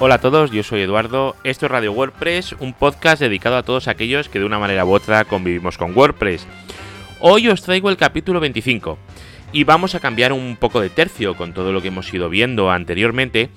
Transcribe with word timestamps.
Hola 0.00 0.16
a 0.16 0.20
todos, 0.20 0.50
yo 0.50 0.64
soy 0.64 0.80
Eduardo, 0.80 1.36
esto 1.44 1.66
es 1.66 1.72
Radio 1.72 1.92
WordPress, 1.92 2.56
un 2.58 2.72
podcast 2.72 3.20
dedicado 3.22 3.56
a 3.56 3.62
todos 3.62 3.86
aquellos 3.86 4.28
que 4.28 4.40
de 4.40 4.44
una 4.44 4.58
manera 4.58 4.84
u 4.84 4.92
otra 4.92 5.24
convivimos 5.24 5.78
con 5.78 5.96
WordPress. 5.96 6.48
Hoy 7.20 7.46
os 7.46 7.62
traigo 7.62 7.90
el 7.90 7.96
capítulo 7.96 8.40
25 8.40 8.98
y 9.52 9.62
vamos 9.62 9.94
a 9.94 10.00
cambiar 10.00 10.32
un 10.32 10.56
poco 10.56 10.80
de 10.80 10.90
tercio 10.90 11.36
con 11.36 11.54
todo 11.54 11.72
lo 11.72 11.80
que 11.80 11.88
hemos 11.88 12.12
ido 12.12 12.28
viendo 12.28 12.72
anteriormente 12.72 13.50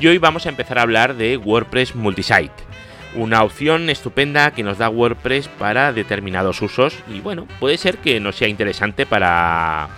y 0.00 0.08
hoy 0.08 0.18
vamos 0.18 0.46
a 0.46 0.48
empezar 0.48 0.80
a 0.80 0.82
hablar 0.82 1.14
de 1.14 1.36
WordPress 1.36 1.94
Multisite. 1.94 2.50
Una 3.14 3.44
opción 3.44 3.88
estupenda 3.88 4.50
que 4.50 4.64
nos 4.64 4.78
da 4.78 4.88
WordPress 4.88 5.46
para 5.46 5.92
determinados 5.92 6.60
usos 6.60 6.98
y 7.08 7.20
bueno, 7.20 7.46
puede 7.60 7.78
ser 7.78 7.98
que 7.98 8.18
no 8.18 8.32
sea 8.32 8.48
interesante 8.48 9.06
para 9.06 9.90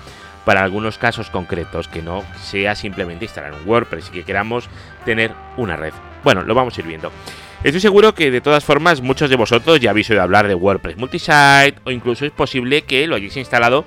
para 0.47 0.63
algunos 0.63 0.97
casos 0.97 1.29
concretos, 1.29 1.89
que 1.89 2.02
no 2.02 2.23
sea 2.41 2.77
simplemente 2.77 3.25
instalar 3.25 3.52
un 3.52 3.69
WordPress 3.69 4.11
y 4.11 4.12
que 4.12 4.23
queramos 4.23 4.70
tener 5.05 5.33
una 5.57 5.75
red. 5.75 5.93
Bueno, 6.23 6.45
lo 6.45 6.55
vamos 6.55 6.79
a 6.79 6.80
ir 6.80 6.87
viendo. 6.87 7.11
Estoy 7.65 7.80
seguro 7.80 8.15
que 8.15 8.30
de 8.30 8.41
todas 8.41 8.65
formas 8.65 9.01
muchos 9.01 9.29
de 9.29 9.34
vosotros 9.34 9.80
ya 9.80 9.91
habéis 9.91 10.09
oído 10.09 10.23
hablar 10.23 10.47
de 10.47 10.55
WordPress 10.55 10.98
Multisite 10.98 11.75
o 11.83 11.91
incluso 11.91 12.25
es 12.25 12.30
posible 12.30 12.83
que 12.83 13.09
lo 13.09 13.17
hayáis 13.17 13.37
instalado 13.37 13.84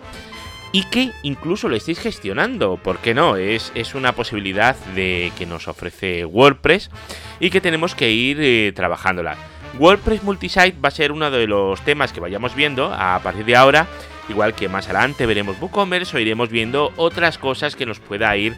y 0.73 0.83
que 0.89 1.11
incluso 1.23 1.69
lo 1.69 1.77
estéis 1.77 1.99
gestionando. 1.99 2.75
¿Por 2.75 2.97
qué 2.97 3.13
no? 3.13 3.37
Es, 3.37 3.71
es 3.73 3.95
una 3.95 4.11
posibilidad 4.11 4.75
de 4.95 5.31
que 5.37 5.45
nos 5.45 5.69
ofrece 5.69 6.25
WordPress 6.25 6.91
y 7.39 7.51
que 7.51 7.61
tenemos 7.61 7.95
que 7.95 8.11
ir 8.11 8.37
eh, 8.41 8.73
trabajándola. 8.75 9.37
WordPress 9.79 10.23
Multisite 10.23 10.75
va 10.83 10.89
a 10.89 10.91
ser 10.91 11.13
uno 11.13 11.31
de 11.31 11.47
los 11.47 11.79
temas 11.85 12.11
que 12.11 12.19
vayamos 12.19 12.53
viendo 12.53 12.93
a 12.93 13.17
partir 13.23 13.45
de 13.45 13.55
ahora 13.55 13.87
Igual 14.29 14.53
que 14.53 14.69
más 14.69 14.85
adelante 14.85 15.25
veremos 15.25 15.59
WooCommerce 15.59 16.15
o 16.15 16.19
iremos 16.19 16.49
viendo 16.49 16.93
otras 16.97 17.37
cosas 17.37 17.75
que 17.75 17.85
nos 17.85 17.99
pueda 17.99 18.35
ir 18.37 18.55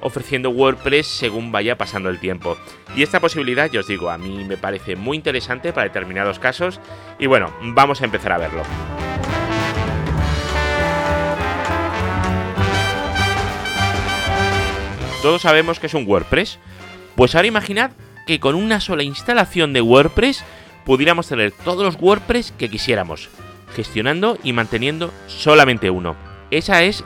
ofreciendo 0.00 0.50
WordPress 0.50 1.06
según 1.06 1.50
vaya 1.50 1.78
pasando 1.78 2.10
el 2.10 2.20
tiempo. 2.20 2.58
Y 2.94 3.02
esta 3.02 3.20
posibilidad, 3.20 3.70
yo 3.70 3.80
os 3.80 3.86
digo, 3.86 4.10
a 4.10 4.18
mí 4.18 4.44
me 4.44 4.58
parece 4.58 4.96
muy 4.96 5.16
interesante 5.16 5.72
para 5.72 5.88
determinados 5.88 6.38
casos. 6.38 6.78
Y 7.18 7.26
bueno, 7.26 7.52
vamos 7.62 8.02
a 8.02 8.04
empezar 8.04 8.32
a 8.32 8.38
verlo. 8.38 8.62
Todos 15.22 15.40
sabemos 15.40 15.80
que 15.80 15.86
es 15.86 15.94
un 15.94 16.06
WordPress. 16.06 16.58
Pues 17.16 17.34
ahora 17.34 17.48
imaginad 17.48 17.92
que 18.26 18.40
con 18.40 18.54
una 18.54 18.80
sola 18.80 19.04
instalación 19.04 19.72
de 19.72 19.80
WordPress 19.80 20.44
pudiéramos 20.84 21.28
tener 21.28 21.52
todos 21.52 21.82
los 21.82 21.96
WordPress 21.98 22.52
que 22.58 22.68
quisiéramos 22.68 23.30
gestionando 23.74 24.38
y 24.42 24.52
manteniendo 24.52 25.12
solamente 25.26 25.90
uno. 25.90 26.16
Esa 26.50 26.82
es, 26.82 27.04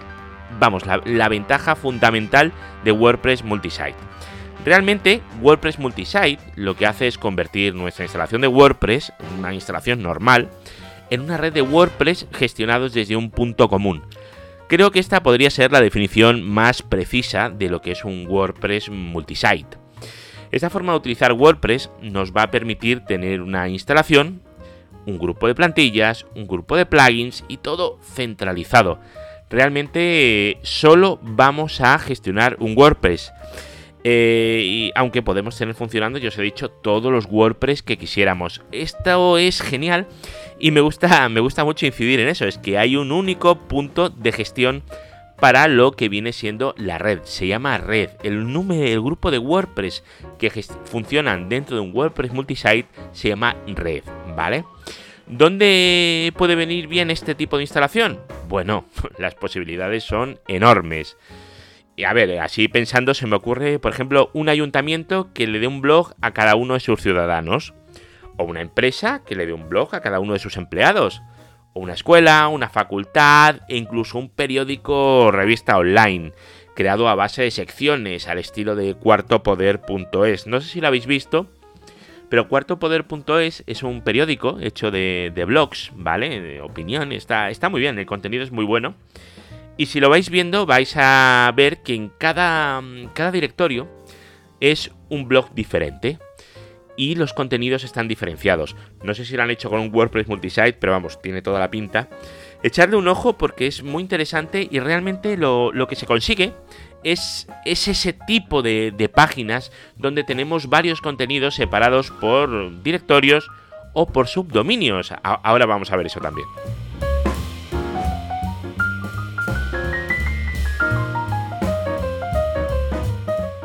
vamos, 0.58 0.84
la, 0.86 1.28
ventaja 1.28 1.74
fundamental 1.74 2.52
de 2.84 2.92
WordPress 2.92 3.44
Multisite. 3.44 3.94
Realmente, 4.64 5.22
WordPress 5.40 5.78
Multisite 5.78 6.38
lo 6.56 6.76
que 6.76 6.86
hace 6.86 7.06
es 7.06 7.18
convertir 7.18 7.74
nuestra 7.74 8.04
instalación 8.04 8.40
de 8.42 8.48
WordPress, 8.48 9.12
una 9.38 9.54
instalación 9.54 10.02
normal, 10.02 10.50
en 11.10 11.22
una 11.22 11.36
red 11.36 11.52
de 11.52 11.62
WordPress 11.62 12.26
gestionados 12.32 12.92
desde 12.92 13.16
un 13.16 13.30
punto 13.30 13.68
común. 13.68 14.02
Creo 14.68 14.90
que 14.90 14.98
esta 14.98 15.22
podría 15.22 15.50
ser 15.50 15.72
la 15.72 15.80
definición 15.80 16.42
más 16.42 16.82
precisa 16.82 17.48
de 17.48 17.70
lo 17.70 17.80
que 17.80 17.92
es 17.92 18.04
un 18.04 18.26
WordPress 18.28 18.90
multisite. 18.90 19.78
Esta 20.50 20.68
forma 20.68 20.92
de 20.92 20.98
utilizar 20.98 21.32
WordPress 21.32 21.90
nos 22.02 22.32
va 22.32 22.42
a 22.42 22.50
permitir 22.50 23.00
tener 23.00 23.40
una 23.40 23.68
instalación 23.68 24.42
un 25.08 25.18
grupo 25.18 25.46
de 25.46 25.54
plantillas, 25.54 26.26
un 26.34 26.46
grupo 26.46 26.76
de 26.76 26.86
plugins 26.86 27.44
y 27.48 27.56
todo 27.56 27.98
centralizado. 28.02 28.98
Realmente 29.50 30.58
solo 30.62 31.18
vamos 31.22 31.80
a 31.80 31.98
gestionar 31.98 32.56
un 32.60 32.76
WordPress. 32.76 33.32
Eh, 34.04 34.62
y 34.64 34.92
aunque 34.94 35.22
podemos 35.22 35.56
tener 35.56 35.74
funcionando, 35.74 36.18
yo 36.18 36.28
os 36.28 36.38
he 36.38 36.42
dicho, 36.42 36.70
todos 36.70 37.10
los 37.10 37.26
WordPress 37.26 37.82
que 37.82 37.96
quisiéramos. 37.96 38.62
Esto 38.70 39.38
es 39.38 39.60
genial 39.60 40.06
y 40.58 40.70
me 40.70 40.80
gusta, 40.80 41.28
me 41.28 41.40
gusta 41.40 41.64
mucho 41.64 41.86
incidir 41.86 42.20
en 42.20 42.28
eso. 42.28 42.44
Es 42.44 42.58
que 42.58 42.78
hay 42.78 42.96
un 42.96 43.10
único 43.10 43.56
punto 43.56 44.10
de 44.10 44.32
gestión 44.32 44.82
para 45.40 45.68
lo 45.68 45.92
que 45.92 46.08
viene 46.08 46.32
siendo 46.32 46.74
la 46.76 46.98
red. 46.98 47.20
Se 47.24 47.46
llama 47.46 47.78
red. 47.78 48.10
El, 48.22 48.52
número, 48.52 48.84
el 48.84 49.00
grupo 49.00 49.30
de 49.30 49.38
WordPress 49.38 50.04
que 50.38 50.50
funcionan 50.84 51.48
dentro 51.48 51.76
de 51.76 51.82
un 51.82 51.94
WordPress 51.94 52.32
multisite 52.32 52.86
se 53.12 53.28
llama 53.28 53.56
red, 53.66 54.02
¿vale? 54.38 54.64
¿Dónde 55.26 56.32
puede 56.36 56.54
venir 56.54 56.86
bien 56.86 57.10
este 57.10 57.34
tipo 57.34 57.56
de 57.56 57.64
instalación? 57.64 58.20
Bueno, 58.48 58.84
las 59.18 59.34
posibilidades 59.34 60.04
son 60.04 60.38
enormes. 60.46 61.16
Y 61.96 62.04
a 62.04 62.12
ver, 62.12 62.38
así 62.38 62.68
pensando 62.68 63.14
se 63.14 63.26
me 63.26 63.34
ocurre, 63.34 63.80
por 63.80 63.92
ejemplo, 63.92 64.30
un 64.34 64.48
ayuntamiento 64.48 65.32
que 65.34 65.48
le 65.48 65.58
dé 65.58 65.66
un 65.66 65.80
blog 65.80 66.14
a 66.20 66.32
cada 66.32 66.54
uno 66.54 66.74
de 66.74 66.80
sus 66.80 67.02
ciudadanos. 67.02 67.74
O 68.36 68.44
una 68.44 68.60
empresa 68.60 69.22
que 69.26 69.34
le 69.34 69.46
dé 69.46 69.52
un 69.52 69.68
blog 69.68 69.92
a 69.96 70.00
cada 70.00 70.20
uno 70.20 70.34
de 70.34 70.38
sus 70.38 70.56
empleados 70.56 71.20
una 71.74 71.92
escuela, 71.92 72.48
una 72.48 72.68
facultad 72.68 73.60
e 73.68 73.76
incluso 73.76 74.18
un 74.18 74.30
periódico 74.30 75.26
o 75.26 75.30
revista 75.30 75.78
online, 75.78 76.32
creado 76.74 77.08
a 77.08 77.14
base 77.14 77.42
de 77.42 77.50
secciones 77.50 78.26
al 78.26 78.38
estilo 78.38 78.74
de 78.74 78.94
cuartopoder.es. 78.94 80.46
No 80.46 80.60
sé 80.60 80.68
si 80.68 80.80
lo 80.80 80.88
habéis 80.88 81.06
visto, 81.06 81.46
pero 82.28 82.48
cuartopoder.es 82.48 83.64
es 83.66 83.82
un 83.82 84.02
periódico 84.02 84.58
hecho 84.60 84.90
de, 84.90 85.44
blogs, 85.46 85.92
¿vale? 85.94 86.40
De 86.40 86.60
opinión, 86.60 87.12
está, 87.12 87.50
está 87.50 87.68
muy 87.68 87.80
bien, 87.80 87.98
el 87.98 88.06
contenido 88.06 88.42
es 88.42 88.52
muy 88.52 88.64
bueno. 88.64 88.94
Y 89.76 89.86
si 89.86 90.00
lo 90.00 90.10
vais 90.10 90.28
viendo, 90.28 90.66
vais 90.66 90.94
a 90.96 91.52
ver 91.54 91.82
que 91.82 91.94
en 91.94 92.10
cada, 92.18 92.82
cada 93.14 93.30
directorio 93.30 93.88
es 94.60 94.90
un 95.08 95.28
blog 95.28 95.54
diferente 95.54 96.18
y 96.98 97.14
los 97.14 97.32
contenidos 97.32 97.84
están 97.84 98.08
diferenciados. 98.08 98.74
No 99.04 99.14
sé 99.14 99.24
si 99.24 99.36
lo 99.36 99.44
han 99.44 99.50
hecho 99.52 99.70
con 99.70 99.78
un 99.80 99.94
WordPress 99.94 100.26
multisite, 100.26 100.72
pero 100.74 100.92
vamos, 100.92 101.22
tiene 101.22 101.42
toda 101.42 101.60
la 101.60 101.70
pinta. 101.70 102.08
Echarle 102.64 102.96
un 102.96 103.06
ojo 103.06 103.38
porque 103.38 103.68
es 103.68 103.84
muy 103.84 104.02
interesante 104.02 104.66
y 104.68 104.80
realmente 104.80 105.36
lo, 105.36 105.72
que 105.88 105.94
se 105.94 106.06
consigue 106.06 106.52
es, 107.04 107.46
es 107.64 107.88
ese 107.88 108.12
tipo 108.12 108.62
de 108.62 109.10
páginas 109.14 109.72
donde 109.96 110.24
tenemos 110.24 110.68
varios 110.68 111.00
contenidos 111.00 111.54
separados 111.54 112.10
por 112.10 112.82
directorios 112.82 113.48
o 113.92 114.06
por 114.06 114.28
subdominios. 114.28 115.12
Ahora 115.22 115.66
vamos 115.66 115.90
a 115.90 115.96
ver 115.96 116.06
eso 116.06 116.20
también. 116.20 116.46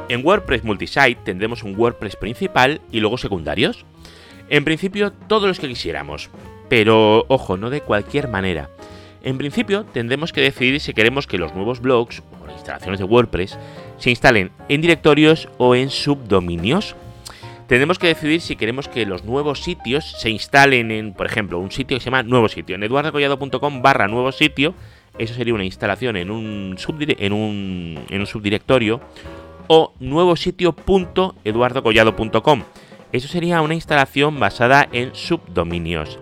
En 0.09 0.23
WordPress 0.23 0.63
Multisite 0.63 1.17
tendremos 1.23 1.63
un 1.63 1.75
WordPress 1.75 2.15
principal 2.15 2.81
y 2.91 2.99
luego 2.99 3.17
secundarios. 3.17 3.83
En 4.47 4.63
principio, 4.63 5.11
todos 5.11 5.47
los 5.47 5.59
que 5.59 5.67
quisiéramos. 5.67 6.29
Pero, 6.69 7.25
ojo, 7.29 7.57
no 7.57 7.71
de 7.71 7.81
cualquier 7.81 8.27
manera. 8.27 8.69
En 9.23 9.39
principio, 9.39 9.85
tendremos 9.85 10.31
que 10.31 10.41
decidir 10.41 10.79
si 10.81 10.93
queremos 10.93 11.25
que 11.25 11.39
los 11.39 11.55
nuevos 11.55 11.79
blogs 11.79 12.21
o 12.49 12.51
instalaciones 12.51 12.99
de 12.99 13.05
WordPress 13.05 13.57
se 13.97 14.09
instalen 14.09 14.51
en 14.69 14.81
directorios 14.81 15.49
o 15.57 15.75
en 15.75 15.89
subdominios. 15.89 16.95
Tendremos 17.67 17.97
que 17.97 18.07
decidir 18.07 18.41
si 18.41 18.55
queremos 18.55 18.87
que 18.87 19.05
los 19.05 19.23
nuevos 19.23 19.63
sitios 19.63 20.15
se 20.19 20.29
instalen 20.29 20.91
en, 20.91 21.13
por 21.13 21.25
ejemplo, 21.25 21.59
un 21.59 21.71
sitio 21.71 21.97
que 21.97 22.01
se 22.01 22.05
llama 22.05 22.23
nuevo 22.23 22.49
sitio, 22.49 22.75
en 22.75 22.83
eduardocollado.com 22.83 23.81
barra 23.81 24.07
nuevo 24.07 24.31
sitio. 24.31 24.73
Eso 25.17 25.33
sería 25.33 25.53
una 25.53 25.65
instalación 25.65 26.17
en 26.17 26.31
un, 26.31 26.75
en 26.97 27.33
un, 27.33 27.99
en 28.09 28.19
un 28.19 28.27
subdirectorio 28.27 28.99
o 29.67 29.93
nuevo 29.99 30.35
sitio.eduardocollado.com. 30.35 32.63
Eso 33.11 33.27
sería 33.27 33.61
una 33.61 33.75
instalación 33.75 34.39
basada 34.39 34.89
en 34.91 35.13
subdominios. 35.13 36.19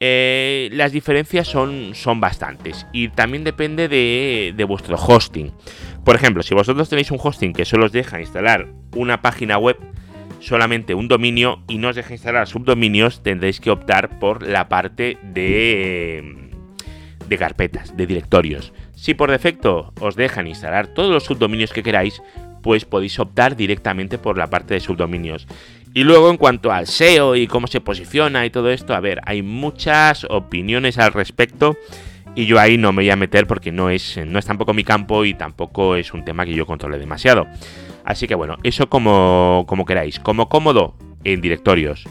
Eh, 0.00 0.68
las 0.74 0.92
diferencias 0.92 1.48
son, 1.48 1.96
son 1.96 2.20
bastantes 2.20 2.86
y 2.92 3.08
también 3.08 3.42
depende 3.42 3.88
de, 3.88 4.54
de, 4.56 4.64
vuestro 4.64 4.96
hosting. 4.96 5.52
Por 6.04 6.14
ejemplo, 6.14 6.44
si 6.44 6.54
vosotros 6.54 6.88
tenéis 6.88 7.10
un 7.10 7.18
hosting 7.20 7.52
que 7.52 7.64
solo 7.64 7.86
os 7.86 7.92
deja 7.92 8.20
instalar 8.20 8.68
una 8.94 9.22
página 9.22 9.58
web, 9.58 9.76
solamente 10.38 10.94
un 10.94 11.08
dominio 11.08 11.64
y 11.66 11.78
no 11.78 11.88
os 11.88 11.96
deja 11.96 12.12
instalar 12.12 12.46
subdominios, 12.46 13.24
tendréis 13.24 13.60
que 13.60 13.72
optar 13.72 14.20
por 14.20 14.46
la 14.46 14.68
parte 14.68 15.18
de, 15.24 16.52
de 17.28 17.38
carpetas, 17.38 17.96
de 17.96 18.06
directorios. 18.06 18.72
Si 18.94 19.14
por 19.14 19.32
defecto 19.32 19.92
os 19.98 20.14
dejan 20.14 20.46
instalar 20.46 20.86
todos 20.86 21.10
los 21.10 21.24
subdominios 21.24 21.72
que 21.72 21.82
queráis, 21.82 22.22
pues 22.62 22.84
podéis 22.84 23.18
optar 23.18 23.56
directamente 23.56 24.18
por 24.18 24.38
la 24.38 24.48
parte 24.48 24.74
de 24.74 24.80
subdominios. 24.80 25.46
Y 25.98 26.04
luego 26.04 26.30
en 26.30 26.36
cuanto 26.36 26.70
al 26.70 26.86
SEO 26.86 27.34
y 27.34 27.48
cómo 27.48 27.66
se 27.66 27.80
posiciona 27.80 28.46
y 28.46 28.50
todo 28.50 28.70
esto, 28.70 28.94
a 28.94 29.00
ver, 29.00 29.20
hay 29.26 29.42
muchas 29.42 30.24
opiniones 30.30 30.96
al 30.96 31.12
respecto 31.12 31.76
y 32.36 32.46
yo 32.46 32.60
ahí 32.60 32.78
no 32.78 32.92
me 32.92 33.02
voy 33.02 33.10
a 33.10 33.16
meter 33.16 33.48
porque 33.48 33.72
no 33.72 33.90
es, 33.90 34.16
no 34.24 34.38
es 34.38 34.46
tampoco 34.46 34.72
mi 34.72 34.84
campo 34.84 35.24
y 35.24 35.34
tampoco 35.34 35.96
es 35.96 36.14
un 36.14 36.24
tema 36.24 36.46
que 36.46 36.54
yo 36.54 36.66
controle 36.66 37.00
demasiado. 37.00 37.48
Así 38.04 38.28
que 38.28 38.36
bueno, 38.36 38.58
eso 38.62 38.88
como, 38.88 39.64
como 39.66 39.84
queráis, 39.84 40.20
como 40.20 40.48
cómodo 40.48 40.94
en 41.24 41.40
directorios. 41.40 42.04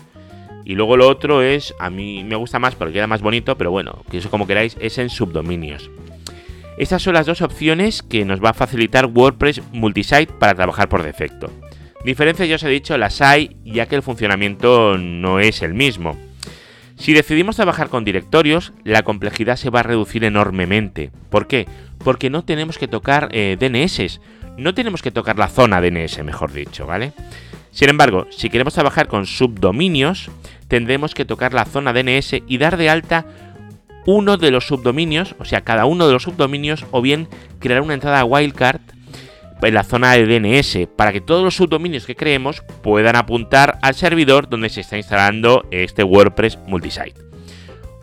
Y 0.66 0.75
luego 0.75 0.98
lo 0.98 1.07
otro 1.07 1.42
es, 1.42 1.74
a 1.80 1.89
mí 1.89 2.25
me 2.25 2.36
gusta 2.36 2.60
más 2.60 2.75
porque 2.75 2.95
queda 2.95 3.07
más 3.07 3.22
bonito, 3.22 3.57
pero 3.57 3.72
bueno, 3.72 4.04
que 4.12 4.18
eso 4.18 4.30
como 4.30 4.48
queráis, 4.48 4.75
es 4.81 4.98
en 4.98 5.10
subdominios. 5.10 5.89
Estas 6.78 7.01
son 7.01 7.13
las 7.13 7.25
dos 7.25 7.42
opciones 7.42 8.04
que 8.04 8.25
nos 8.25 8.44
va 8.44 8.50
a 8.50 8.54
facilitar 8.54 9.06
WordPress 9.06 9.62
Multisite 9.72 10.34
para 10.34 10.56
trabajar 10.56 10.89
por 10.89 11.04
defecto. 11.04 11.50
Diferencias 12.03 12.47
ya 12.47 12.55
os 12.55 12.63
he 12.63 12.69
dicho, 12.69 12.97
las 12.97 13.21
hay, 13.21 13.57
ya 13.65 13.88
que 13.88 13.95
el 13.95 14.03
funcionamiento 14.03 14.97
no 14.97 15.39
es 15.39 15.61
el 15.61 15.73
mismo. 15.73 16.17
Si 16.97 17.13
decidimos 17.13 17.55
trabajar 17.55 17.89
con 17.89 18.03
directorios, 18.03 18.73
la 18.83 19.03
complejidad 19.03 19.55
se 19.55 19.69
va 19.69 19.81
a 19.81 19.83
reducir 19.83 20.23
enormemente. 20.23 21.11
¿Por 21.29 21.47
qué? 21.47 21.67
Porque 21.99 22.29
no 22.29 22.44
tenemos 22.44 22.77
que 22.77 22.88
tocar 22.88 23.29
eh, 23.31 23.55
DNS, 23.59 24.19
no 24.57 24.73
tenemos 24.73 25.01
que 25.01 25.11
tocar 25.11 25.38
la 25.38 25.47
zona 25.47 25.79
DNS, 25.79 26.23
mejor 26.23 26.51
dicho, 26.51 26.88
¿vale? 26.88 27.13
Sin 27.71 27.89
embargo, 27.89 28.25
si 28.31 28.50
queremos 28.50 28.73
trabajar 28.73 29.07
con 29.07 29.27
subdominios, 29.27 30.31
tendremos 30.67 31.13
que 31.13 31.25
tocar 31.25 31.53
la 31.53 31.65
zona 31.65 31.93
DNS 31.93 32.41
y 32.47 32.57
dar 32.57 32.77
de 32.77 32.89
alta 32.89 33.25
uno 34.07 34.38
de 34.38 34.50
los 34.50 34.65
subdominios, 34.65 35.35
o 35.38 35.45
sea, 35.45 35.61
cada 35.61 35.85
uno 35.85 36.07
de 36.07 36.13
los 36.13 36.23
subdominios, 36.23 36.85
o 36.91 37.01
bien 37.01 37.27
crear 37.59 37.81
una 37.81 37.93
entrada 37.93 38.23
wildcard 38.25 38.81
en 39.62 39.74
la 39.74 39.83
zona 39.83 40.13
de 40.13 40.25
DNS 40.25 40.88
para 40.95 41.12
que 41.12 41.21
todos 41.21 41.44
los 41.44 41.56
subdominios 41.56 42.06
que 42.06 42.15
creemos 42.15 42.62
puedan 42.81 43.15
apuntar 43.15 43.80
al 43.81 43.95
servidor 43.95 44.50
donde 44.50 44.69
se 44.69 44.81
está 44.81 44.98
instalando 44.98 45.65
este 45.71 46.04
WordPress 46.04 46.59
multisite. 46.68 47.21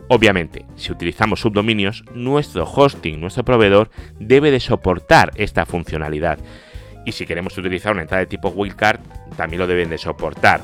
Obviamente, 0.07 0.65
si 0.75 0.91
utilizamos 0.91 1.39
subdominios, 1.39 2.03
nuestro 2.13 2.65
hosting, 2.65 3.19
nuestro 3.19 3.43
proveedor, 3.43 3.89
debe 4.19 4.51
de 4.51 4.59
soportar 4.59 5.31
esta 5.35 5.65
funcionalidad. 5.65 6.37
Y 7.05 7.11
si 7.11 7.25
queremos 7.25 7.57
utilizar 7.57 7.93
una 7.93 8.03
entrada 8.03 8.21
de 8.21 8.27
tipo 8.27 8.49
wildcard, 8.49 8.99
también 9.35 9.59
lo 9.59 9.67
deben 9.67 9.89
de 9.89 9.97
soportar. 9.97 10.61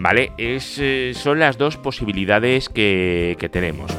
¿Vale? 0.00 0.32
Eh, 0.38 1.12
son 1.14 1.38
las 1.38 1.58
dos 1.58 1.76
posibilidades 1.76 2.68
que 2.68 3.48
tenemos. 3.52 3.92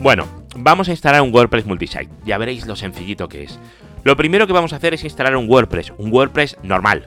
Bueno, 0.00 0.37
vamos 0.68 0.88
a 0.88 0.90
instalar 0.90 1.22
un 1.22 1.34
WordPress 1.34 1.64
multisite. 1.64 2.10
Ya 2.26 2.36
veréis 2.36 2.66
lo 2.66 2.76
sencillito 2.76 3.26
que 3.26 3.44
es. 3.44 3.58
Lo 4.04 4.18
primero 4.18 4.46
que 4.46 4.52
vamos 4.52 4.74
a 4.74 4.76
hacer 4.76 4.92
es 4.92 5.02
instalar 5.02 5.34
un 5.34 5.48
WordPress, 5.48 5.94
un 5.96 6.12
WordPress 6.12 6.58
normal. 6.62 7.06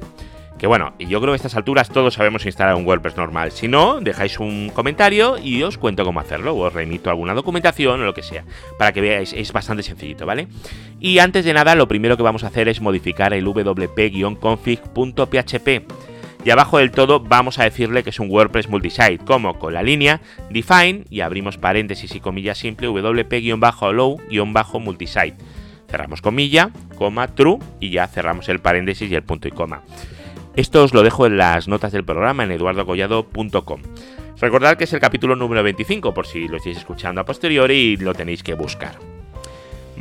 Que 0.58 0.66
bueno, 0.66 0.96
y 0.98 1.06
yo 1.06 1.22
creo 1.22 1.32
que 1.32 1.36
a 1.36 1.38
estas 1.38 1.56
alturas 1.56 1.90
todos 1.90 2.16
sabemos 2.16 2.44
instalar 2.46 2.74
un 2.74 2.88
WordPress 2.88 3.18
normal. 3.18 3.52
Si 3.52 3.68
no, 3.68 4.02
dejáis 4.02 4.40
un 4.40 4.72
comentario 4.74 5.38
y 5.38 5.62
os 5.62 5.78
cuento 5.78 6.04
cómo 6.04 6.20
hacerlo. 6.20 6.56
O 6.56 6.66
os 6.66 6.74
remito 6.74 7.12
alguna 7.12 7.36
documentación 7.36 8.02
o 8.02 8.06
lo 8.06 8.16
que 8.16 8.24
sea. 8.24 8.46
Para 8.80 8.94
que 8.94 9.02
veáis, 9.02 9.32
es 9.34 9.54
bastante 9.54 9.84
sencillito, 9.84 10.26
¿vale? 10.26 10.48
Y 11.00 11.20
antes 11.20 11.46
de 11.46 11.54
nada, 11.54 11.76
lo 11.76 11.88
primero 11.88 12.18
que 12.18 12.24
vamos 12.24 12.44
a 12.44 12.48
hacer 12.48 12.68
es 12.68 12.82
modificar 12.82 13.32
el 13.34 13.46
wp-config.php. 13.46 16.11
Y 16.44 16.50
abajo 16.50 16.80
del 16.80 16.90
todo 16.92 17.20
vamos 17.20 17.60
a 17.60 17.66
decirle 17.66 18.02
que 18.04 18.10
es 18.10 18.20
un 18.20 18.32
WordPress 18.32 18.68
multisite, 18.68 19.20
como 19.20 19.60
con 19.60 19.74
la 19.74 19.84
línea 19.84 20.22
define 20.50 21.04
y 21.10 21.22
abrimos 21.22 21.58
paréntesis 21.58 22.14
y 22.16 22.20
comillas 22.20 22.58
simple 22.58 22.90
wp-allow-multisite. 22.90 25.36
Cerramos 25.88 26.22
comilla, 26.22 26.72
coma, 26.98 27.28
true 27.28 27.60
y 27.80 27.92
ya 27.92 28.08
cerramos 28.08 28.50
el 28.50 28.58
paréntesis 28.60 29.12
y 29.12 29.16
el 29.16 29.22
punto 29.24 29.48
y 29.48 29.52
coma. 29.52 29.84
Esto 30.56 30.84
os 30.84 30.94
lo 30.94 31.04
dejo 31.04 31.28
en 31.28 31.38
las 31.38 31.68
notas 31.68 31.92
del 31.92 32.04
programa 32.04 32.44
en 32.44 32.52
eduardocollado.com. 32.52 33.82
Recordad 34.40 34.78
que 34.78 34.86
es 34.86 34.94
el 34.94 35.00
capítulo 35.00 35.36
número 35.36 35.62
25 35.62 36.12
por 36.14 36.26
si 36.26 36.48
lo 36.48 36.58
estáis 36.58 36.78
escuchando 36.78 37.22
a 37.22 37.26
posteriori 37.26 37.76
y 37.76 37.98
lo 37.98 38.16
tenéis 38.16 38.42
que 38.42 38.56
buscar. 38.56 39.11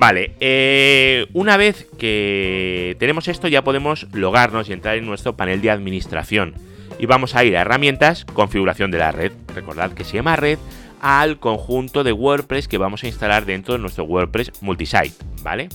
Vale, 0.00 0.32
eh, 0.40 1.26
una 1.34 1.58
vez 1.58 1.86
que 1.98 2.96
tenemos 2.98 3.28
esto 3.28 3.48
ya 3.48 3.62
podemos 3.62 4.06
logarnos 4.14 4.70
y 4.70 4.72
entrar 4.72 4.96
en 4.96 5.04
nuestro 5.04 5.36
panel 5.36 5.60
de 5.60 5.70
administración. 5.70 6.54
Y 6.98 7.04
vamos 7.04 7.36
a 7.36 7.44
ir 7.44 7.54
a 7.54 7.60
herramientas, 7.60 8.24
configuración 8.24 8.90
de 8.90 8.96
la 8.96 9.12
red. 9.12 9.30
Recordad 9.54 9.92
que 9.92 10.04
se 10.04 10.16
llama 10.16 10.36
red 10.36 10.58
al 11.02 11.38
conjunto 11.38 12.02
de 12.02 12.12
WordPress 12.12 12.66
que 12.66 12.78
vamos 12.78 13.04
a 13.04 13.08
instalar 13.08 13.44
dentro 13.44 13.74
de 13.74 13.80
nuestro 13.80 14.04
WordPress 14.04 14.62
multisite, 14.62 15.12
¿vale? 15.42 15.68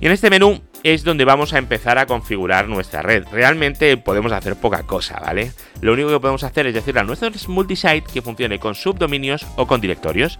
Y 0.00 0.06
en 0.06 0.12
este 0.12 0.30
menú 0.30 0.62
es 0.82 1.04
donde 1.04 1.26
vamos 1.26 1.52
a 1.52 1.58
empezar 1.58 1.98
a 1.98 2.06
configurar 2.06 2.68
nuestra 2.68 3.02
red. 3.02 3.26
Realmente 3.30 3.98
podemos 3.98 4.32
hacer 4.32 4.56
poca 4.56 4.84
cosa, 4.84 5.20
¿vale? 5.20 5.52
Lo 5.82 5.92
único 5.92 6.08
que 6.08 6.20
podemos 6.20 6.42
hacer 6.42 6.66
es 6.68 6.72
decirle 6.72 7.02
a 7.02 7.04
nuestro 7.04 7.30
multisite 7.48 8.04
que 8.10 8.22
funcione 8.22 8.58
con 8.58 8.74
subdominios 8.74 9.46
o 9.56 9.66
con 9.66 9.82
directorios. 9.82 10.38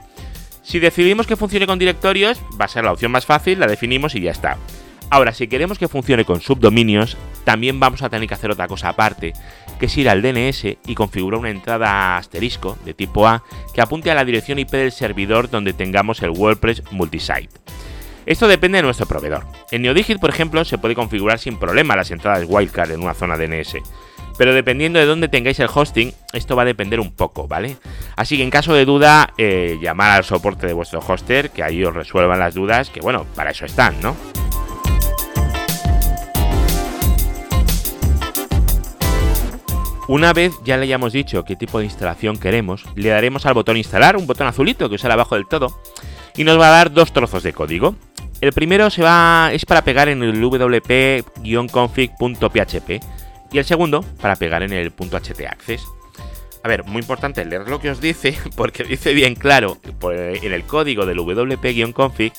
Si 0.64 0.78
decidimos 0.78 1.26
que 1.26 1.36
funcione 1.36 1.66
con 1.66 1.78
directorios, 1.78 2.40
va 2.58 2.64
a 2.64 2.68
ser 2.68 2.84
la 2.84 2.92
opción 2.92 3.12
más 3.12 3.26
fácil, 3.26 3.60
la 3.60 3.66
definimos 3.66 4.14
y 4.14 4.22
ya 4.22 4.30
está. 4.30 4.56
Ahora, 5.10 5.34
si 5.34 5.46
queremos 5.46 5.78
que 5.78 5.88
funcione 5.88 6.24
con 6.24 6.40
subdominios, 6.40 7.18
también 7.44 7.78
vamos 7.78 8.02
a 8.02 8.08
tener 8.08 8.26
que 8.26 8.34
hacer 8.34 8.50
otra 8.50 8.66
cosa 8.66 8.88
aparte, 8.88 9.34
que 9.78 9.86
es 9.86 9.96
ir 9.98 10.08
al 10.08 10.22
DNS 10.22 10.64
y 10.86 10.94
configurar 10.94 11.38
una 11.38 11.50
entrada 11.50 12.16
asterisco 12.16 12.78
de 12.86 12.94
tipo 12.94 13.28
A 13.28 13.44
que 13.74 13.82
apunte 13.82 14.10
a 14.10 14.14
la 14.14 14.24
dirección 14.24 14.58
IP 14.58 14.70
del 14.70 14.90
servidor 14.90 15.50
donde 15.50 15.74
tengamos 15.74 16.22
el 16.22 16.30
WordPress 16.30 16.82
multisite. 16.90 17.50
Esto 18.24 18.48
depende 18.48 18.78
de 18.78 18.82
nuestro 18.82 19.04
proveedor. 19.04 19.46
En 19.70 19.82
NeoDigit, 19.82 20.18
por 20.18 20.30
ejemplo, 20.30 20.64
se 20.64 20.78
puede 20.78 20.94
configurar 20.94 21.38
sin 21.38 21.58
problema 21.58 21.94
las 21.94 22.10
entradas 22.10 22.46
wildcard 22.48 22.92
en 22.92 23.02
una 23.02 23.12
zona 23.12 23.36
DNS. 23.36 23.76
Pero 24.36 24.52
dependiendo 24.52 24.98
de 24.98 25.06
dónde 25.06 25.28
tengáis 25.28 25.60
el 25.60 25.68
hosting, 25.72 26.12
esto 26.32 26.56
va 26.56 26.62
a 26.62 26.66
depender 26.66 26.98
un 26.98 27.12
poco, 27.12 27.46
¿vale? 27.46 27.76
Así 28.16 28.36
que 28.36 28.42
en 28.42 28.50
caso 28.50 28.74
de 28.74 28.84
duda, 28.84 29.32
eh, 29.38 29.78
llamar 29.80 30.10
al 30.10 30.24
soporte 30.24 30.66
de 30.66 30.72
vuestro 30.72 31.00
hoster, 31.00 31.50
que 31.50 31.62
ahí 31.62 31.84
os 31.84 31.94
resuelvan 31.94 32.40
las 32.40 32.54
dudas, 32.54 32.90
que 32.90 33.00
bueno, 33.00 33.26
para 33.36 33.50
eso 33.50 33.64
están, 33.64 34.00
¿no? 34.00 34.16
Una 40.06 40.34
vez 40.34 40.52
ya 40.64 40.76
le 40.76 40.82
hayamos 40.82 41.14
dicho 41.14 41.44
qué 41.44 41.56
tipo 41.56 41.78
de 41.78 41.86
instalación 41.86 42.36
queremos, 42.36 42.84
le 42.94 43.08
daremos 43.08 43.46
al 43.46 43.54
botón 43.54 43.78
instalar, 43.78 44.16
un 44.16 44.26
botón 44.26 44.46
azulito 44.46 44.90
que 44.90 44.98
sale 44.98 45.14
abajo 45.14 45.36
del 45.36 45.46
todo, 45.46 45.80
y 46.36 46.44
nos 46.44 46.60
va 46.60 46.66
a 46.66 46.72
dar 46.72 46.92
dos 46.92 47.10
trozos 47.12 47.42
de 47.42 47.54
código. 47.54 47.96
El 48.40 48.52
primero 48.52 48.90
se 48.90 49.02
va, 49.02 49.48
es 49.52 49.64
para 49.64 49.82
pegar 49.82 50.10
en 50.10 50.22
el 50.22 50.38
wp-config.php 50.42 53.00
y 53.54 53.58
el 53.58 53.64
segundo 53.64 54.02
para 54.20 54.34
pegar 54.34 54.64
en 54.64 54.72
el 54.72 54.90
.htaccess. 54.90 55.86
A 56.64 56.68
ver, 56.68 56.82
muy 56.84 57.02
importante 57.02 57.44
leer 57.44 57.68
lo 57.68 57.78
que 57.78 57.90
os 57.90 58.00
dice, 58.00 58.36
porque 58.56 58.82
dice 58.82 59.14
bien 59.14 59.36
claro 59.36 59.78
en 60.10 60.52
el 60.52 60.64
código 60.64 61.06
del 61.06 61.18
wp-config 61.18 62.32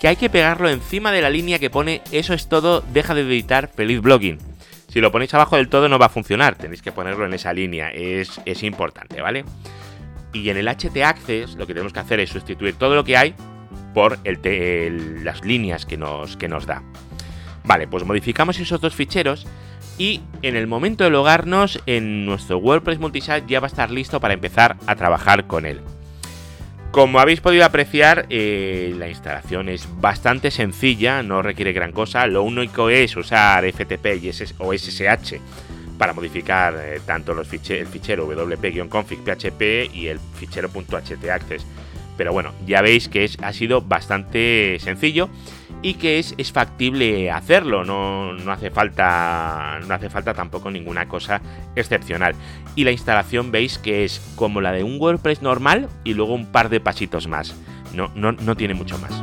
que 0.00 0.08
hay 0.08 0.16
que 0.16 0.28
pegarlo 0.28 0.68
encima 0.68 1.12
de 1.12 1.22
la 1.22 1.30
línea 1.30 1.60
que 1.60 1.70
pone 1.70 2.02
eso 2.10 2.34
es 2.34 2.48
todo, 2.48 2.82
deja 2.92 3.14
de 3.14 3.22
editar, 3.22 3.68
feliz 3.68 4.00
blogging. 4.00 4.38
Si 4.88 5.00
lo 5.00 5.12
ponéis 5.12 5.32
abajo 5.34 5.56
del 5.56 5.68
todo 5.68 5.88
no 5.88 5.98
va 5.98 6.06
a 6.06 6.10
funcionar, 6.10 6.56
tenéis 6.56 6.82
que 6.82 6.92
ponerlo 6.92 7.24
en 7.24 7.34
esa 7.34 7.52
línea, 7.52 7.90
es, 7.90 8.40
es 8.44 8.62
importante, 8.64 9.20
¿vale? 9.20 9.44
Y 10.32 10.50
en 10.50 10.56
el 10.56 10.68
htaccess 10.68 11.54
lo 11.54 11.68
que 11.68 11.74
tenemos 11.74 11.92
que 11.92 12.00
hacer 12.00 12.18
es 12.18 12.30
sustituir 12.30 12.74
todo 12.74 12.96
lo 12.96 13.04
que 13.04 13.16
hay 13.16 13.34
por 13.94 14.18
el 14.24 15.24
las 15.24 15.44
líneas 15.44 15.86
que 15.86 15.96
nos, 15.96 16.36
que 16.36 16.48
nos 16.48 16.66
da. 16.66 16.82
Vale, 17.64 17.86
pues 17.86 18.04
modificamos 18.04 18.58
esos 18.58 18.80
dos 18.80 18.94
ficheros 18.94 19.46
y 19.98 20.22
en 20.42 20.56
el 20.56 20.66
momento 20.66 21.04
de 21.04 21.10
logarnos 21.10 21.82
en 21.86 22.24
nuestro 22.24 22.58
WordPress 22.58 23.00
multisite 23.00 23.44
ya 23.48 23.60
va 23.60 23.66
a 23.66 23.68
estar 23.68 23.90
listo 23.90 24.20
para 24.20 24.34
empezar 24.34 24.76
a 24.86 24.94
trabajar 24.94 25.46
con 25.46 25.66
él. 25.66 25.80
Como 26.92 27.20
habéis 27.20 27.40
podido 27.40 27.66
apreciar, 27.66 28.26
eh, 28.30 28.94
la 28.96 29.08
instalación 29.08 29.68
es 29.68 29.86
bastante 30.00 30.50
sencilla, 30.50 31.22
no 31.22 31.42
requiere 31.42 31.72
gran 31.72 31.92
cosa, 31.92 32.26
lo 32.26 32.42
único 32.42 32.88
es 32.88 33.14
usar 33.16 33.70
FTP 33.70 34.06
y 34.22 34.30
o 34.58 34.72
SSH 34.72 35.34
para 35.98 36.14
modificar 36.14 36.74
eh, 36.78 37.00
tanto 37.04 37.34
los 37.34 37.52
el 37.52 37.86
fichero 37.86 38.26
wp-config 38.26 39.18
php 39.18 39.94
y 39.94 40.06
el 40.06 40.18
fichero 40.18 40.70
.htaccess. 40.70 41.66
Pero 42.16 42.32
bueno, 42.32 42.52
ya 42.66 42.80
veis 42.82 43.08
que 43.08 43.24
es, 43.24 43.36
ha 43.42 43.52
sido 43.52 43.82
bastante 43.82 44.78
sencillo 44.80 45.28
y 45.82 45.94
que 45.94 46.18
es, 46.18 46.34
es 46.38 46.52
factible 46.52 47.30
hacerlo, 47.30 47.84
no, 47.84 48.32
no, 48.32 48.52
hace 48.52 48.70
falta, 48.70 49.78
no 49.86 49.94
hace 49.94 50.10
falta 50.10 50.34
tampoco 50.34 50.70
ninguna 50.70 51.08
cosa 51.08 51.40
excepcional. 51.76 52.34
Y 52.74 52.84
la 52.84 52.90
instalación 52.90 53.52
veis 53.52 53.78
que 53.78 54.04
es 54.04 54.20
como 54.36 54.60
la 54.60 54.72
de 54.72 54.82
un 54.82 55.00
WordPress 55.00 55.42
normal 55.42 55.88
y 56.04 56.14
luego 56.14 56.34
un 56.34 56.46
par 56.46 56.68
de 56.68 56.80
pasitos 56.80 57.28
más, 57.28 57.54
no, 57.94 58.10
no, 58.14 58.32
no 58.32 58.56
tiene 58.56 58.74
mucho 58.74 58.98
más. 58.98 59.22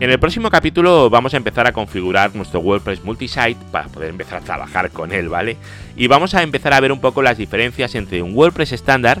En 0.00 0.10
el 0.10 0.20
próximo 0.20 0.48
capítulo 0.48 1.10
vamos 1.10 1.34
a 1.34 1.38
empezar 1.38 1.66
a 1.66 1.72
configurar 1.72 2.32
nuestro 2.36 2.60
WordPress 2.60 3.02
multisite 3.02 3.56
para 3.72 3.88
poder 3.88 4.10
empezar 4.10 4.38
a 4.38 4.44
trabajar 4.44 4.90
con 4.90 5.10
él, 5.10 5.28
¿vale? 5.28 5.56
Y 5.96 6.06
vamos 6.06 6.34
a 6.34 6.42
empezar 6.44 6.72
a 6.72 6.78
ver 6.78 6.92
un 6.92 7.00
poco 7.00 7.20
las 7.20 7.36
diferencias 7.36 7.96
entre 7.96 8.22
un 8.22 8.32
WordPress 8.32 8.70
estándar, 8.70 9.20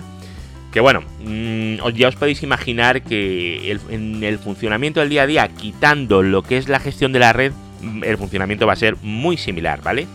que 0.78 0.82
bueno, 0.82 1.02
mm, 1.24 1.88
ya 1.96 2.06
os 2.06 2.14
podéis 2.14 2.44
imaginar 2.44 3.02
que 3.02 3.76
en 3.90 4.22
el 4.22 4.38
funcionamiento 4.38 5.00
del 5.00 5.08
día 5.08 5.22
a 5.22 5.26
día, 5.26 5.48
quitando 5.48 6.22
lo 6.22 6.44
que 6.44 6.56
es 6.56 6.68
la 6.68 6.78
gestión 6.78 7.12
de 7.12 7.18
la 7.18 7.32
red, 7.32 7.50
mm, 7.80 8.04
el 8.04 8.16
funcionamiento 8.16 8.64
va 8.64 8.74
a 8.74 8.76
ser 8.76 8.94
muy 9.02 9.36
similar, 9.36 9.82
¿vale? 9.82 10.06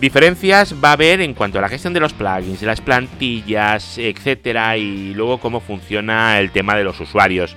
Diferencias 0.00 0.72
va 0.72 0.90
a 0.90 0.92
haber 0.92 1.20
en 1.20 1.34
cuanto 1.34 1.58
a 1.58 1.62
la 1.62 1.68
gestión 1.68 1.94
de 1.94 1.98
los 1.98 2.12
plugins, 2.12 2.60
de 2.60 2.66
las 2.68 2.80
plantillas, 2.80 3.98
etcétera, 3.98 4.76
y 4.76 5.14
luego 5.14 5.40
cómo 5.40 5.58
funciona 5.58 6.38
el 6.38 6.52
tema 6.52 6.76
de 6.76 6.84
los 6.84 7.00
usuarios 7.00 7.56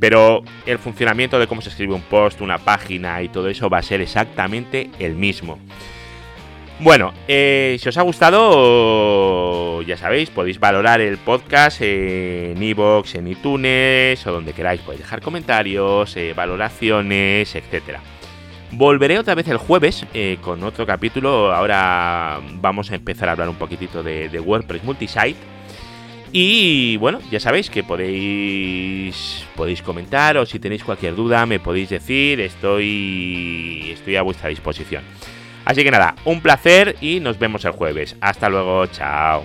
pero 0.00 0.42
el 0.66 0.78
funcionamiento 0.78 1.38
de 1.38 1.46
cómo 1.46 1.62
se 1.62 1.70
escribe 1.70 1.94
un 1.94 2.02
post, 2.02 2.40
una 2.42 2.58
página 2.58 3.22
y 3.22 3.28
todo 3.28 3.48
eso 3.48 3.70
va 3.70 3.78
a 3.78 3.82
ser 3.82 4.00
exactamente 4.02 4.90
el 4.98 5.14
mismo. 5.14 5.58
Bueno, 6.80 7.14
eh, 7.28 7.76
si 7.80 7.88
os 7.88 7.96
ha 7.96 8.02
gustado, 8.02 9.80
ya 9.82 9.96
sabéis, 9.96 10.28
podéis 10.30 10.58
valorar 10.58 11.00
el 11.00 11.18
podcast 11.18 11.80
en 11.80 12.60
iVoox, 12.60 13.14
en 13.14 13.28
iTunes 13.28 14.26
o 14.26 14.32
donde 14.32 14.52
queráis. 14.52 14.80
Podéis 14.80 15.02
dejar 15.02 15.20
comentarios, 15.20 16.16
eh, 16.16 16.32
valoraciones, 16.34 17.54
etcétera. 17.54 18.00
Volveré 18.72 19.20
otra 19.20 19.36
vez 19.36 19.46
el 19.48 19.56
jueves 19.56 20.04
eh, 20.14 20.38
con 20.40 20.64
otro 20.64 20.84
capítulo. 20.84 21.54
Ahora 21.54 22.40
vamos 22.54 22.90
a 22.90 22.96
empezar 22.96 23.28
a 23.28 23.32
hablar 23.32 23.48
un 23.48 23.56
poquitito 23.56 24.02
de, 24.02 24.28
de 24.28 24.40
WordPress 24.40 24.82
Multisite. 24.82 25.36
Y 26.32 26.96
bueno, 26.96 27.20
ya 27.30 27.38
sabéis 27.38 27.70
que 27.70 27.84
podéis 27.84 29.46
podéis 29.54 29.80
comentar 29.82 30.36
o 30.36 30.44
si 30.44 30.58
tenéis 30.58 30.82
cualquier 30.82 31.14
duda 31.14 31.46
me 31.46 31.60
podéis 31.60 31.90
decir, 31.90 32.40
estoy 32.40 33.90
estoy 33.92 34.16
a 34.16 34.22
vuestra 34.22 34.48
disposición. 34.48 35.04
Así 35.64 35.82
que 35.82 35.90
nada, 35.90 36.14
un 36.24 36.40
placer 36.40 36.96
y 37.00 37.20
nos 37.20 37.38
vemos 37.38 37.64
el 37.64 37.72
jueves. 37.72 38.16
Hasta 38.20 38.48
luego, 38.48 38.86
chao. 38.86 39.44